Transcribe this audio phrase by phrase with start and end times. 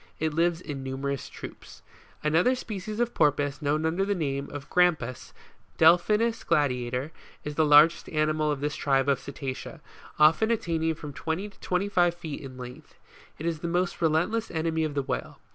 [0.19, 1.83] It lives in numerous troops.
[2.23, 2.27] 40.
[2.29, 5.31] Another species of Porpoise known under the name of Grampus,
[5.77, 7.11] Defpkimu Gladiator,
[7.43, 9.79] is the largest animal of this tribe of Cetacea,
[10.17, 12.95] often attaining from twenty to twenty five feet in length.
[13.37, 15.39] It is the most relentless enemy of the whale.